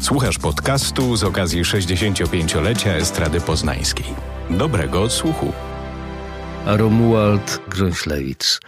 [0.00, 4.06] Słuchasz podcastu z okazji 65-lecia Estrady Poznańskiej.
[4.50, 5.52] Dobrego odsłuchu.
[6.66, 8.60] Romuald Grząślewicz.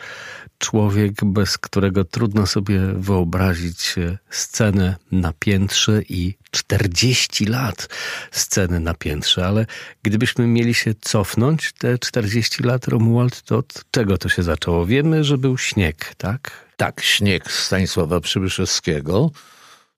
[0.59, 3.95] Człowiek, bez którego trudno sobie wyobrazić
[4.31, 7.89] scenę na piętrze i 40 lat
[8.31, 9.67] sceny na piętrze, ale
[10.03, 14.87] gdybyśmy mieli się cofnąć te 40 lat, Romuald, to od czego to się zaczęło?
[14.87, 16.67] Wiemy, że był śnieg, tak?
[16.77, 19.31] Tak, śnieg Stanisława Przybyszewskiego.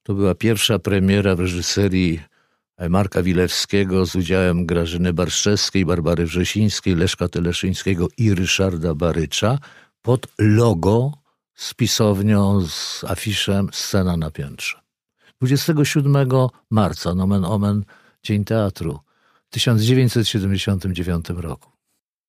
[0.03, 2.21] To była pierwsza premiera w reżyserii
[2.89, 9.59] Marka Wilewskiego z udziałem Grażyny Barszczewskiej, Barbary Wrzesińskiej, Leszka Teleszyńskiego i Ryszarda Barycza
[10.03, 11.13] pod logo
[11.55, 14.81] z pisownią, z afiszem Scena na piętrze.
[15.39, 16.29] 27
[16.71, 17.85] marca, nomen omen,
[18.23, 19.01] Dzień Teatru,
[19.47, 21.71] w 1979 roku.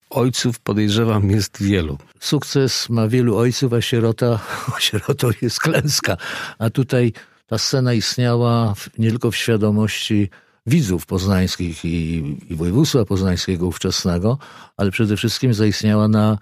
[0.10, 1.98] Ojców podejrzewam jest wielu.
[2.20, 4.40] Sukces ma wielu ojców, a sierota,
[4.80, 6.18] sierotą jest klęska.
[6.60, 7.14] A tutaj
[7.52, 10.30] ta scena istniała nie tylko w świadomości
[10.66, 14.38] widzów poznańskich i, i województwa poznańskiego ówczesnego,
[14.78, 16.38] ale przede wszystkim zaistniała na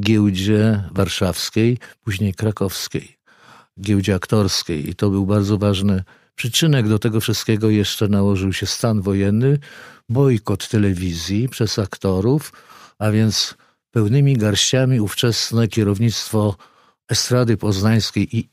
[0.00, 3.16] giełdzie warszawskiej, później krakowskiej,
[3.80, 4.90] giełdzie aktorskiej.
[4.90, 6.02] I to był bardzo ważny
[6.34, 7.70] przyczynek do tego wszystkiego.
[7.70, 9.58] Jeszcze nałożył się stan wojenny,
[10.08, 12.52] bojkot telewizji przez aktorów,
[12.98, 13.54] a więc
[13.90, 16.56] pełnymi garściami ówczesne kierownictwo
[17.08, 18.48] Estrady Poznańskiej i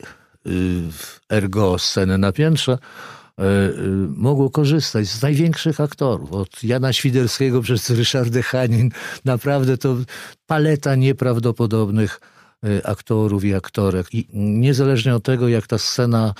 [1.28, 3.72] ergo sceny na piętrze y, y,
[4.08, 8.90] mogło korzystać z największych aktorów, od Jana Świderskiego przez Ryszardę Hanin.
[9.24, 9.96] Naprawdę to
[10.46, 12.20] paleta nieprawdopodobnych
[12.84, 14.14] aktorów i aktorek.
[14.14, 16.34] I niezależnie od tego, jak ta scena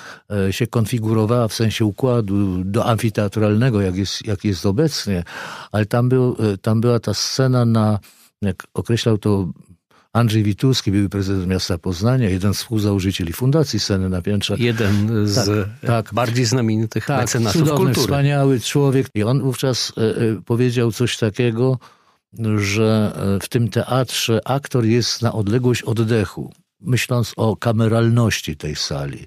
[0.50, 5.24] się konfigurowała w sensie układu do amfiteatralnego, jak jest, jak jest obecnie,
[5.72, 7.98] ale tam, był, tam była ta scena na,
[8.42, 9.48] jak określał to
[10.12, 14.56] Andrzej Wituski, były prezydent miasta Poznania, jeden z współzałożycieli Fundacji Sceny na Piętrze.
[14.58, 15.46] Jeden z
[15.80, 16.14] tak, tak.
[16.14, 18.06] bardziej znamienitych tak, mecenasów cudowny, kultury.
[18.06, 19.06] wspaniały człowiek.
[19.14, 21.78] I on wówczas e, e, powiedział coś takiego,
[22.56, 29.26] że e, w tym teatrze aktor jest na odległość oddechu, myśląc o kameralności tej sali.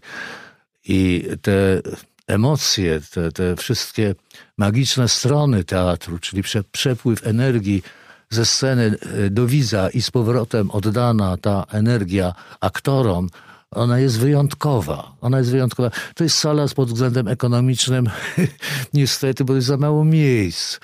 [0.87, 1.81] I te
[2.27, 4.15] emocje, te, te wszystkie
[4.57, 7.83] magiczne strony teatru, czyli prze, przepływ energii
[8.29, 8.95] ze sceny
[9.31, 13.29] do widza i z powrotem oddana ta energia aktorom,
[13.71, 15.11] ona jest wyjątkowa.
[15.21, 15.91] Ona jest wyjątkowa.
[16.15, 18.09] To jest sala pod względem ekonomicznym,
[18.93, 20.79] niestety, bo jest za mało miejsc.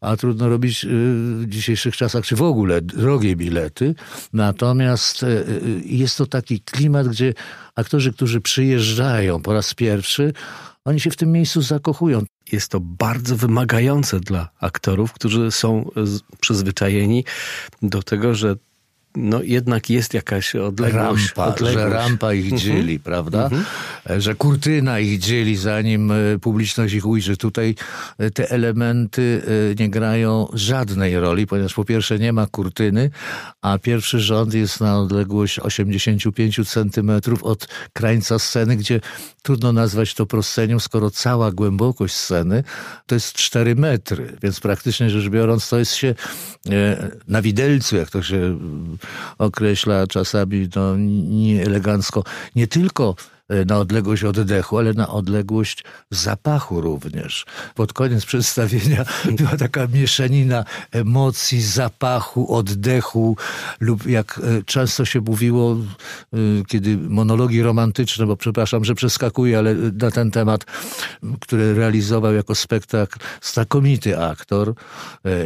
[0.00, 3.94] A trudno robić w dzisiejszych czasach, czy w ogóle drogie bilety.
[4.32, 5.24] Natomiast
[5.84, 7.34] jest to taki klimat, gdzie
[7.74, 10.32] aktorzy, którzy przyjeżdżają po raz pierwszy,
[10.84, 12.22] oni się w tym miejscu zakochują.
[12.52, 15.90] Jest to bardzo wymagające dla aktorów, którzy są
[16.40, 17.24] przyzwyczajeni
[17.82, 18.56] do tego, że
[19.16, 21.26] no jednak jest jakaś odległość.
[21.36, 21.74] Rampa, odległość.
[21.74, 22.62] że rampa ich Mhm.
[22.62, 23.50] dzieli, prawda?
[24.18, 27.36] Że kurtyna ich dzieli, zanim e, publiczność ich ujrzy.
[27.36, 27.74] Tutaj
[28.18, 29.42] e, te elementy
[29.72, 33.10] e, nie grają żadnej roli, ponieważ po pierwsze nie ma kurtyny,
[33.62, 39.00] a pierwszy rząd jest na odległość 85 centymetrów od krańca sceny, gdzie
[39.42, 42.64] trudno nazwać to proscenią, skoro cała głębokość sceny
[43.06, 46.14] to jest 4 metry, więc praktycznie rzecz biorąc to jest się
[47.28, 48.58] na widelcu, jak to się
[49.38, 52.24] określa czasami no, nieelegancko,
[52.56, 53.14] nie tylko
[53.66, 57.46] na odległość oddechu, ale na odległość zapachu również.
[57.74, 59.04] Pod koniec przedstawienia
[59.38, 63.36] była taka mieszanina emocji, zapachu, oddechu
[63.80, 65.76] lub jak często się mówiło,
[66.66, 70.64] kiedy monologi romantyczne, bo przepraszam, że przeskakuję, ale na ten temat,
[71.40, 74.74] który realizował jako spektakl znakomity aktor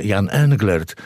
[0.05, 0.97] Jan Englert,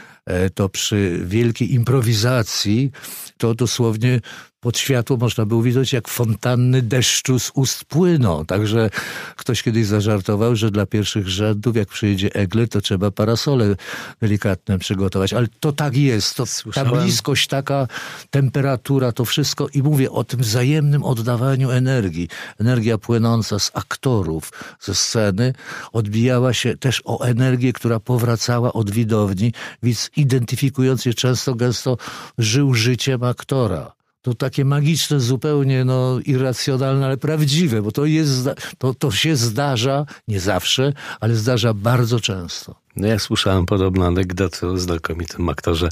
[0.55, 2.91] to przy wielkiej improwizacji
[3.38, 4.21] to dosłownie
[4.62, 8.47] pod światło można było widzieć, jak fontanny deszczu z ust płyną.
[8.47, 8.91] Także
[9.37, 13.77] ktoś kiedyś zażartował, że dla pierwszych rzędów, jak przyjedzie Egle, to trzeba parasole
[14.21, 15.33] delikatne przygotować.
[15.33, 16.34] Ale to tak jest.
[16.34, 17.89] To, ta bliskość, taka
[18.31, 19.69] temperatura, to wszystko.
[19.75, 22.29] I mówię o tym wzajemnym oddawaniu energii.
[22.59, 25.55] Energia płynąca z aktorów, ze sceny,
[25.93, 29.53] odbijała się też o energię, która powracała od widowni.
[29.82, 31.97] Widz identyfikując się często, gęsto
[32.38, 38.49] żył życiem aktora to takie magiczne, zupełnie no, irracjonalne, ale prawdziwe, bo to, jest,
[38.79, 42.75] to, to się zdarza, nie zawsze, ale zdarza bardzo często.
[42.97, 45.89] No ja słyszałem podobną anegdotę o znakomitym aktorze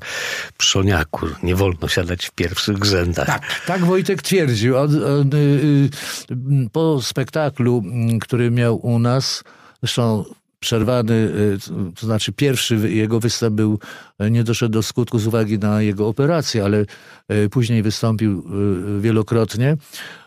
[0.58, 1.26] Przoniaku.
[1.42, 3.26] Nie wolno siadać w pierwszych rzędach.
[3.26, 4.76] Tak, tak Wojtek twierdził.
[4.76, 5.36] On, on, y,
[6.30, 7.82] y, po spektaklu,
[8.20, 9.44] który miał u nas,
[9.82, 10.24] zresztą
[10.60, 11.58] przerwany, y,
[12.00, 13.78] to znaczy pierwszy jego występ był,
[14.22, 16.84] y, nie doszedł do skutku z uwagi na jego operację, ale
[17.32, 18.44] y, później wystąpił
[19.00, 19.76] wielokrotnie.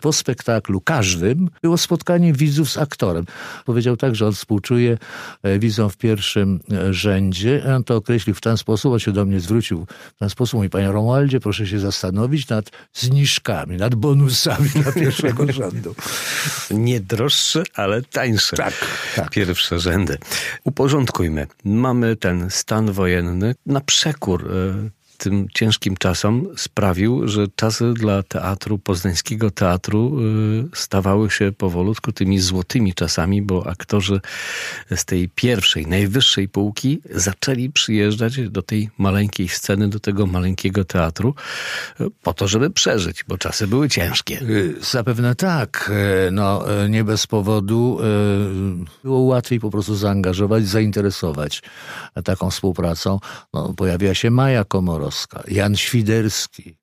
[0.02, 3.26] Po spektaklu każdym było spotkanie widzów z aktorem.
[3.66, 4.98] Powiedział tak, że on współczuje
[5.60, 6.60] widzom w pierwszym
[6.92, 7.64] rzędzie.
[7.76, 9.86] On to określił w ten sposób, on się do mnie zwrócił
[10.16, 10.58] w ten sposób.
[10.58, 15.96] Mówi, panie Romualdzie, proszę się zastanowić nad zniżkami, nad bonusami dla pierwszego rzędu.
[16.72, 18.58] Nie droższe, ale tańsze.
[18.58, 18.74] Tak,
[19.16, 19.30] tak.
[19.30, 20.18] Pierwsze rzędy.
[20.64, 21.48] Uporządkujmy.
[21.64, 24.90] Mamy ten stan wojenny na przekór e,
[25.24, 32.40] tym ciężkim czasom sprawił, że czasy dla teatru, poznańskiego teatru y, stawały się powolutku tymi
[32.40, 34.22] złotymi czasami, bo aktorzy
[34.96, 41.36] z tej pierwszej, najwyższej półki zaczęli przyjeżdżać do tej maleńkiej sceny, do tego maleńkiego teatru
[42.02, 44.42] y, po to, żeby przeżyć, bo czasy były ciężkie.
[44.42, 45.92] Y, zapewne tak.
[46.32, 48.00] No, nie bez powodu
[49.04, 51.62] było łatwiej po prostu zaangażować, zainteresować
[52.24, 53.20] taką współpracą.
[53.54, 54.64] No, pojawiła się Maja
[55.48, 56.78] Jan Świderski,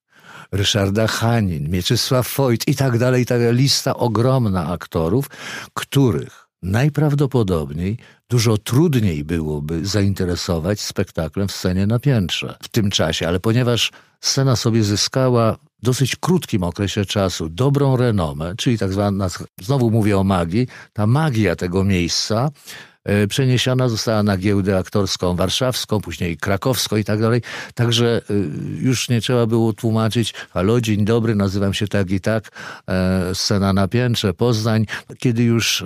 [0.53, 3.55] Ryszarda Hanin, Mieczysław Foyt i tak dalej, i tak dalej.
[3.55, 5.27] Lista ogromna aktorów,
[5.75, 7.99] których najprawdopodobniej
[8.31, 13.91] dużo trudniej byłoby zainteresować spektaklem w scenie na piętrze w tym czasie, ale ponieważ
[14.21, 19.29] scena sobie zyskała w dosyć krótkim okresie czasu dobrą renomę, czyli tak zwana,
[19.63, 22.51] znowu mówię o magii, ta magia tego miejsca
[23.29, 27.43] przeniesiona została na giełdę aktorską warszawską, później krakowską i tak dalej.
[27.75, 28.35] Także e,
[28.81, 32.49] już nie trzeba było tłumaczyć, halo, dzień dobry, nazywam się tak i tak,
[32.89, 34.87] e, scena na piętrze, Poznań.
[35.19, 35.85] Kiedy już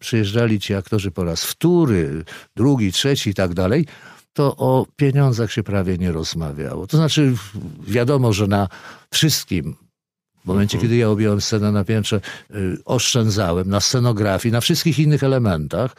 [0.00, 2.24] przyjeżdżali ci aktorzy po raz wtóry,
[2.56, 3.86] drugi, trzeci i tak dalej,
[4.32, 6.86] to o pieniądzach się prawie nie rozmawiało.
[6.86, 7.34] To znaczy,
[7.86, 8.68] wiadomo, że na
[9.10, 9.76] wszystkim
[10.46, 12.20] w momencie, kiedy ja objąłem scenę na piętrze,
[12.54, 15.96] y, oszczędzałem na scenografii, na wszystkich innych elementach.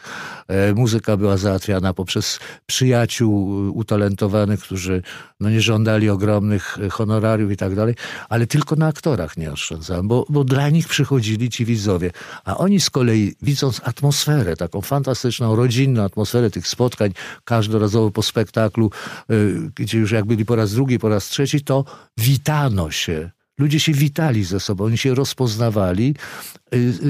[0.48, 5.02] E, muzyka była załatwiana poprzez przyjaciół y, utalentowanych, którzy
[5.40, 7.94] no, nie żądali ogromnych y, honorariów i tak dalej,
[8.28, 12.10] ale tylko na aktorach nie oszczędzałem, bo, bo dla nich przychodzili ci widzowie.
[12.44, 17.12] A oni z kolei, widząc atmosferę, taką fantastyczną, rodzinną atmosferę tych spotkań,
[17.44, 18.90] każdorazowo po spektaklu,
[19.74, 21.84] gdzie już jak byli po raz drugi, po raz trzeci, to
[22.16, 26.14] witano się Ludzie się witali ze sobą, oni się rozpoznawali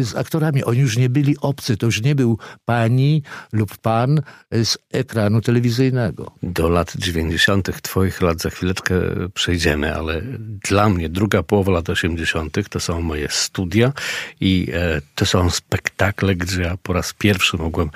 [0.03, 0.65] z aktorami.
[0.65, 3.23] Oni już nie byli obcy, to już nie był pani
[3.53, 4.21] lub pan
[4.53, 6.33] z ekranu telewizyjnego.
[6.43, 7.83] Do lat 90.
[7.83, 8.95] twoich lat za chwileczkę
[9.35, 10.23] przejdziemy, ale
[10.69, 12.69] dla mnie druga połowa lat 80.
[12.71, 13.93] to są moje studia
[14.41, 17.91] i e, to są spektakle, gdzie ja po raz pierwszy mogłem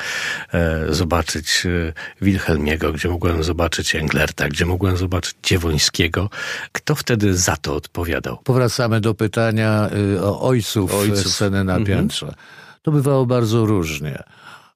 [0.53, 6.31] e, zobaczyć e, Wilhelmiego, gdzie mogłem zobaczyć Englerta, gdzie mogłem zobaczyć Dziewońskiego.
[6.73, 8.38] Kto wtedy za to odpowiadał?
[8.44, 11.32] Powracamy do pytania y, o ojców, ojców.
[11.52, 11.84] Sceny na mhm.
[11.84, 12.26] piętrze.
[12.26, 12.44] Mhm.
[12.82, 14.22] To bywało bardzo różnie.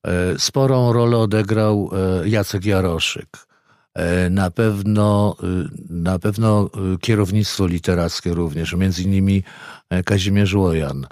[0.04, 1.90] E, sporą rolę odegrał
[2.22, 3.46] e, Jacek Jaroszyk.
[3.94, 9.42] E, na pewno, y, na pewno y, kierownictwo literackie również, między innymi
[10.04, 11.06] Kazimierz Łojan.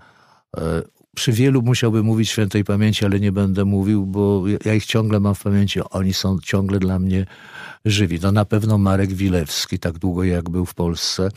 [1.16, 5.34] Przy wielu musiałbym mówić świętej pamięci, ale nie będę mówił, bo ja ich ciągle mam
[5.34, 5.80] w pamięci.
[5.90, 7.26] Oni są ciągle dla mnie
[7.84, 8.18] żywi.
[8.22, 11.28] No na pewno Marek Wilewski, tak długo jak był w Polsce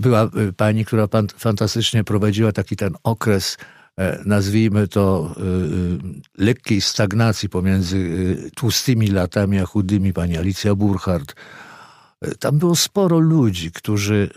[0.00, 3.58] była y, pani, która fantastycznie prowadziła taki ten okres,
[3.96, 5.42] e, nazwijmy to, y,
[6.38, 11.34] lekkiej stagnacji pomiędzy tłustymi latami a chudymi, pani Alicja Burchardt.
[12.20, 14.30] E, tam było sporo ludzi, którzy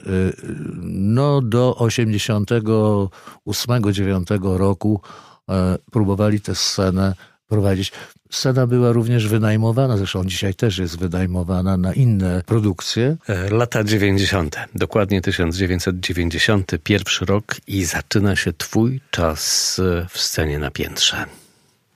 [0.83, 5.01] no, do 88-9 roku
[5.50, 7.15] e, próbowali tę scenę
[7.48, 7.92] prowadzić.
[8.33, 13.17] Scena była również wynajmowana, zresztą dzisiaj też jest wynajmowana na inne produkcje.
[13.29, 20.72] E, lata 90., dokładnie 1991 rok i zaczyna się twój czas e, w scenie na
[20.72, 21.25] piętrze.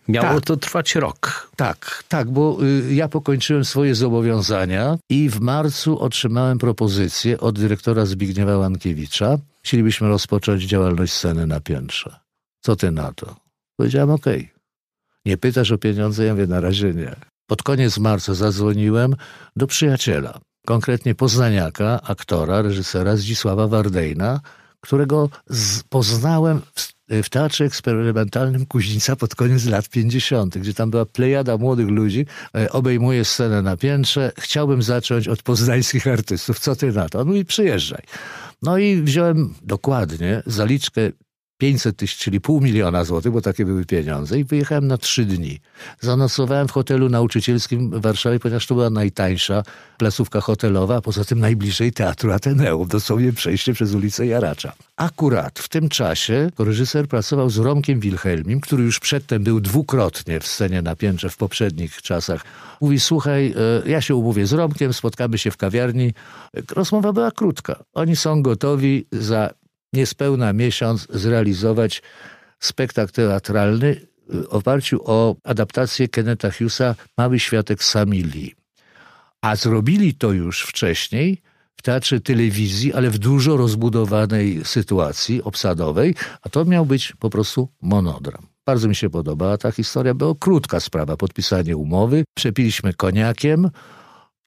[0.07, 0.45] Miało tak.
[0.45, 1.51] to trwać rok.
[1.55, 8.05] Tak, tak, bo y, ja pokończyłem swoje zobowiązania i w marcu otrzymałem propozycję od dyrektora
[8.05, 9.37] Zbigniewa Łankiewicza.
[9.63, 12.19] Chcielibyśmy rozpocząć działalność sceny na piętrze.
[12.61, 13.35] Co ty na to?
[13.77, 14.39] Powiedziałem okej.
[14.39, 14.56] Okay.
[15.27, 16.25] Nie pytasz o pieniądze?
[16.25, 17.15] Ja mówię, na razie nie.
[17.47, 19.15] Pod koniec marca zadzwoniłem
[19.55, 24.39] do przyjaciela, konkretnie poznaniaka, aktora, reżysera Zdzisława Wardejna,
[24.81, 25.29] którego
[25.89, 26.93] poznałem w,
[27.23, 32.71] w, Teatrze Eksperymentalnym Kuźnica pod koniec lat 50., gdzie tam była plejada młodych ludzi, e,
[32.71, 34.31] obejmuje scenę na piętrze.
[34.39, 36.59] Chciałbym zacząć od poznańskich artystów.
[36.59, 37.19] Co ty na to?
[37.19, 38.01] On mówi, przyjeżdżaj.
[38.61, 41.01] No i wziąłem dokładnie zaliczkę
[41.57, 45.59] 500 tysięcy, czyli pół miliona złotych, bo takie były pieniądze i wyjechałem na trzy dni.
[45.99, 49.63] Zanocowałem w hotelu nauczycielskim w Warszawie, ponieważ to była najtańsza
[49.97, 54.73] placówka hotelowa, a poza tym najbliżej Teatru Ateneum, dosłownie przejście przez ulicę Jaracza.
[54.95, 60.47] Akurat w tym czasie reżyser pracował z Romkiem Wilhelmim, który już przedtem był dwukrotnie w
[60.47, 62.43] scenie na piętrze w poprzednich czasach.
[62.81, 63.53] Mówi, słuchaj,
[63.85, 66.13] e, ja się umówię z Romkiem, spotkamy się w kawiarni.
[66.71, 67.83] Rozmowa była krótka.
[67.93, 69.49] Oni są gotowi za
[69.93, 72.01] niespełna miesiąc zrealizować
[72.59, 78.55] spektakl teatralny w oparciu o adaptację Kenneta Hughesa Mały Światek Samili.
[79.41, 81.41] A zrobili to już wcześniej
[81.75, 87.69] w teatrze telewizji, ale w dużo rozbudowanej sytuacji obsadowej, a to miał być po prostu
[87.81, 88.47] monodram.
[88.65, 93.69] Bardzo mi się podobała ta historia, była krótka sprawa, podpisanie umowy, przepiliśmy koniakiem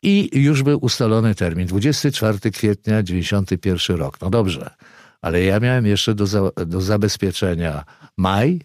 [0.03, 4.21] i już był ustalony termin, 24 kwietnia 91 rok.
[4.21, 4.71] No dobrze,
[5.23, 7.85] ale ja miałem jeszcze do, za, do zabezpieczenia
[8.17, 8.61] maj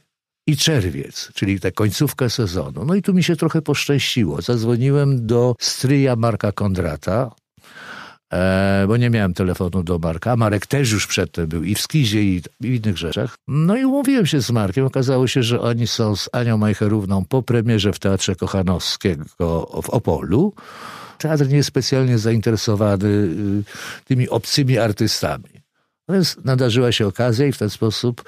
[0.47, 2.85] i czerwiec, czyli tę końcówkę sezonu.
[2.85, 4.41] No i tu mi się trochę poszczęściło.
[4.41, 7.31] Zadzwoniłem do stryja Marka Kondrata,
[8.33, 10.35] e, bo nie miałem telefonu do Marka.
[10.35, 13.35] Marek też już przedtem był i w Skizie, i, i w innych rzeczach.
[13.47, 14.85] No i umówiłem się z Markiem.
[14.85, 20.53] Okazało się, że oni są z Anią Majcherówną po premierze w Teatrze Kochanowskiego w Opolu.
[21.17, 23.63] Teatr nie jest specjalnie zainteresowany y,
[24.05, 25.64] tymi obcymi artystami.
[26.09, 28.23] Więc nadarzyła się okazja i w ten sposób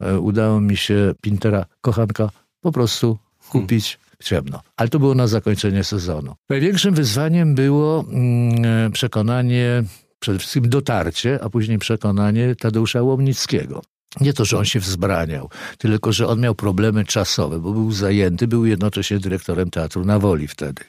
[0.00, 4.60] e, udało mi się Pintera Kochanka po prostu kupić ciemno.
[4.76, 6.34] Ale to było na zakończenie sezonu.
[6.48, 9.84] Największym wyzwaniem było mm, przekonanie,
[10.18, 13.82] przede wszystkim dotarcie, a później przekonanie Tadeusza Łomnickiego.
[14.20, 18.46] Nie to, że on się wzbraniał, tylko że on miał problemy czasowe, bo był zajęty,
[18.46, 20.84] był jednocześnie dyrektorem teatru na woli wtedy.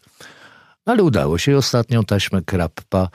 [0.86, 3.10] Ale udało się ostatnią taśmę Krappa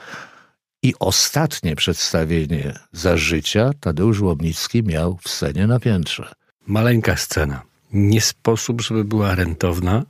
[0.83, 6.31] i ostatnie przedstawienie za życia Tadeusz Łomnicki miał w scenie na piętrze.
[6.67, 7.61] Maleńka scena.
[7.93, 10.03] Nie sposób, żeby była rentowna e,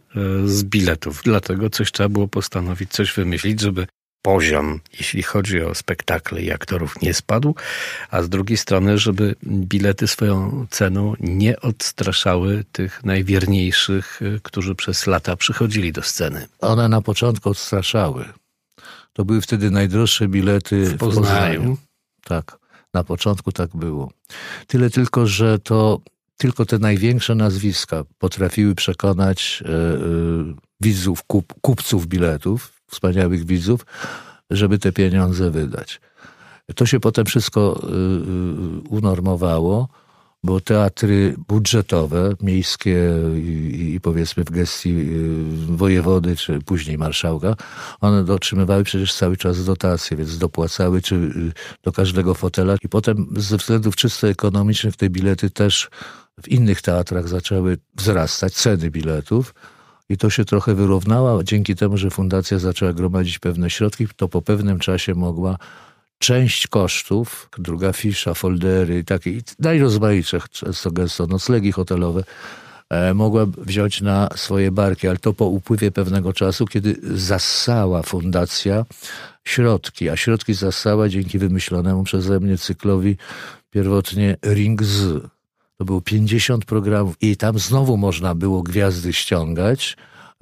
[0.48, 1.22] z biletów.
[1.24, 3.88] Dlatego coś trzeba było postanowić, coś wymyślić, żeby
[4.22, 7.56] poziom, jeśli chodzi o spektakle i aktorów, nie spadł,
[8.12, 15.08] a z drugiej strony, żeby bilety swoją ceną nie odstraszały tych najwierniejszych, e, którzy przez
[15.08, 16.48] lata przychodzili do sceny.
[16.60, 18.26] One na początku odstraszały.
[19.14, 21.24] To były wtedy najdroższe bilety w Poznaniu.
[21.24, 21.78] W Poznaniu.
[22.24, 22.58] Tak,
[22.94, 24.12] na początku tak było.
[24.68, 26.02] Tyle tylko, że to
[26.38, 29.98] tylko te największe nazwiska potrafiły przekonać e, e,
[30.82, 33.86] widzów, kup, kupców biletów, wspaniałych widzów,
[34.50, 36.02] żeby te pieniądze wydać.
[36.76, 37.90] To się potem wszystko e, e
[38.90, 39.88] unormowało
[40.44, 47.56] bo teatry budżetowe, miejskie i, i, powiedzmy w gestii y, wojewody, czy później marszałka,
[48.00, 51.52] one otrzymywały przecież cały czas dotacje, więc dopłacały czy y,
[51.84, 55.90] do każdego fotela i potem ze względów czysto ekonomicznych te bilety też
[56.44, 59.56] w innych teatrach zaczęły wzrastać, ceny biletów.
[60.10, 64.42] I to się trochę wyrównało dzięki temu, że fundacja zaczęła gromadzić pewne środki, to po
[64.42, 65.58] pewnym czasie mogła
[66.22, 72.24] część kosztów, druga fisza, foldery, takie najrozmaitsze, często gęsto noclegi hotelowe,
[72.90, 78.86] e, mogła wziąć na swoje barki, ale to po upływie pewnego czasu, kiedy zassała fundacja
[79.44, 83.18] środki, a środki zassała dzięki wymyślonemu przeze mnie cyklowi
[83.70, 85.24] pierwotnie Ring Z.
[85.78, 89.98] To było 50 programów i tam znowu można było gwiazdy ściągać,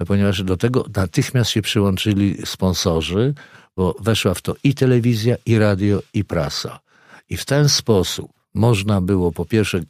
[0.06, 3.34] ponieważ do tego natychmiast się przyłączyli sponsorzy,
[3.80, 6.80] bo weszła w to i telewizja, i radio, i prasa.
[7.28, 9.80] I w ten sposób można było po pierwsze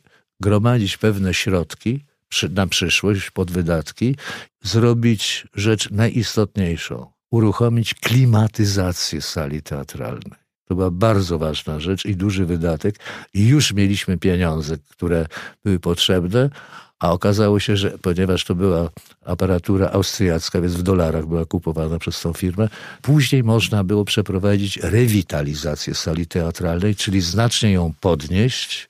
[0.41, 2.05] gromadzić pewne środki
[2.51, 4.17] na przyszłość, pod wydatki,
[4.63, 10.41] zrobić rzecz najistotniejszą uruchomić klimatyzację sali teatralnej.
[10.65, 12.95] To była bardzo ważna rzecz i duży wydatek.
[13.35, 15.27] I już mieliśmy pieniądze, które
[15.65, 16.51] były potrzebne,
[17.01, 18.89] a okazało się, że ponieważ to była
[19.25, 22.69] aparatura austriacka, więc w dolarach była kupowana przez tą firmę,
[23.03, 28.89] później można było przeprowadzić rewitalizację sali teatralnej, czyli znacznie ją podnieść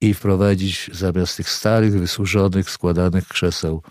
[0.00, 3.82] i wprowadzić zamiast tych starych, wysłużonych, składanych krzeseł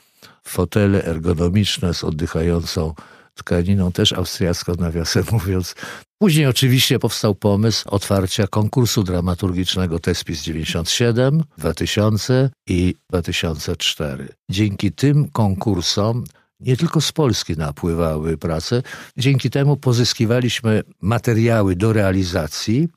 [0.43, 2.93] fotele ergonomiczne z oddychającą
[3.35, 5.75] tkaniną, też austriacką nawiasem mówiąc.
[6.19, 14.27] Później oczywiście powstał pomysł otwarcia konkursu dramaturgicznego TESPIS 97, 2000 i 2004.
[14.49, 16.23] Dzięki tym konkursom
[16.59, 18.83] nie tylko z Polski napływały prace,
[19.17, 22.87] dzięki temu pozyskiwaliśmy materiały do realizacji,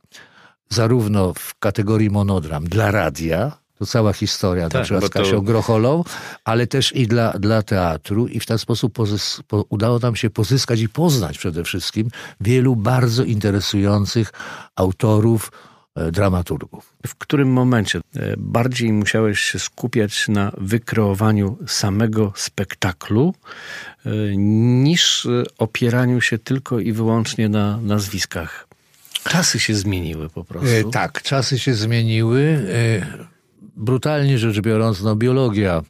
[0.71, 5.43] zarówno w kategorii monodram dla radia, to cała historia, tak, na z Kasią to...
[5.43, 6.05] Grocholą,
[6.45, 10.31] ale też i dla, dla teatru i w ten sposób pozys- po, udało nam się
[10.31, 12.09] pozyskać i poznać przede wszystkim
[12.41, 14.33] wielu bardzo interesujących
[14.77, 15.53] autorów
[15.97, 16.95] e, dramaturgów.
[17.07, 23.35] W którym momencie e, bardziej musiałeś się skupiać na wykreowaniu samego spektaklu,
[24.07, 28.69] e, niż opieraniu się tylko i wyłącznie na nazwiskach?
[29.29, 30.91] Czasy się zmieniły po prostu.
[30.91, 32.67] tak, czasy się zmieniły
[33.77, 35.83] brutalnie rzecz biorąc, no biologia,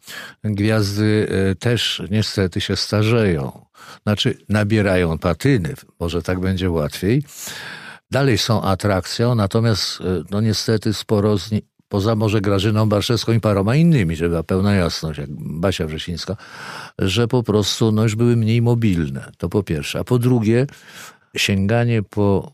[0.45, 3.67] gwiazdy też niestety się starzeją.
[4.03, 7.23] Znaczy, nabierają patyny, może tak będzie łatwiej.
[8.11, 13.41] Dalej są atrakcją, natomiast e, no niestety sporo z nie, poza może Grażyną Barszewską i
[13.41, 16.37] paroma innymi, żeby była pełna jasność, jak Basia Wrzesińska,
[16.99, 19.33] że po prostu no już były mniej mobilne.
[19.39, 19.99] To po pierwsze.
[19.99, 20.67] A po drugie,
[21.37, 22.53] sięganie po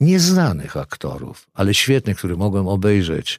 [0.00, 3.38] nieznanych aktorów, ale świetnych, których mogłem obejrzeć,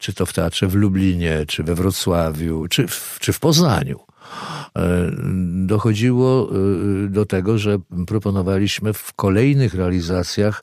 [0.00, 4.00] czy to w teatrze w Lublinie, czy we Wrocławiu, czy w, czy w Poznaniu.
[4.78, 5.10] E,
[5.66, 10.62] dochodziło e, do tego, że proponowaliśmy w kolejnych realizacjach,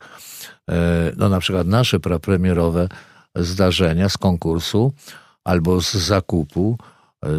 [0.69, 2.89] e, no na przykład nasze prapremierowe
[3.35, 4.93] zdarzenia z konkursu
[5.43, 6.77] albo z zakupu,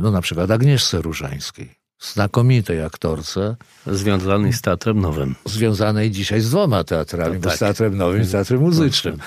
[0.02, 3.56] no na przykład Agnieszce Różańskiej znakomitej aktorce.
[3.86, 5.34] Związanej z Teatrem Nowym.
[5.44, 7.56] Związanej dzisiaj z dwoma teatrami, no tak.
[7.56, 9.18] z Teatrem Nowym i z Teatrem Muzycznym.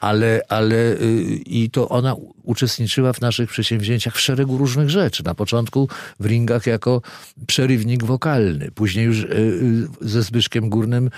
[0.00, 5.24] Ale, ale y, i to ona uczestniczyła w naszych przedsięwzięciach w szeregu różnych rzeczy.
[5.24, 5.88] Na początku
[6.20, 7.02] w ringach jako
[7.46, 8.70] przerywnik wokalny.
[8.74, 11.10] Później już y, y, ze Zbyszkiem Górnym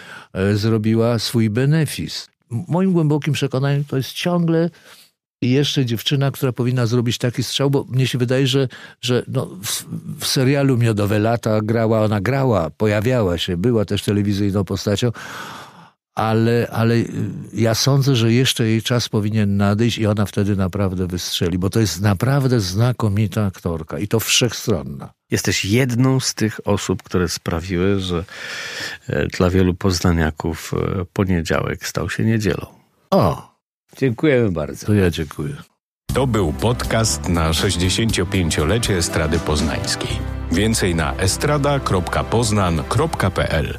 [0.55, 2.29] zrobiła swój benefis.
[2.51, 4.71] Moim głębokim przekonaniem to jest ciągle
[5.43, 8.69] i jeszcze dziewczyna, która powinna zrobić taki strzał, bo mnie się wydaje, że,
[9.01, 9.85] że no, w,
[10.19, 15.13] w, serialu Miodowe Lata grała, ona grała, pojawiała się, była też telewizyjną postacią,
[16.15, 16.97] ale, ale
[17.53, 21.81] ja sądzę, że jeszcze jej czas powinien nadejść i ona wtedy naprawdę wystrzeli, bo to
[21.81, 25.13] jest naprawdę znakomita aktorka i to wszechstronna.
[25.31, 28.25] Jesteś jedną z tych osób, które sprawiły, że
[29.09, 32.67] e, dla wielu poznaniaków e, poniedziałek stał się niedzielą.
[33.11, 33.52] O!
[33.97, 34.87] Dziękujemy bardzo.
[34.87, 35.55] To ja dziękuję.
[36.15, 40.19] To był podcast na 65-lecie Estrady Poznańskiej.
[40.53, 43.79] Więcej na estrada.poznan.pl